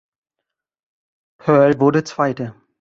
[1.37, 2.55] Pearl wurde Zweiter.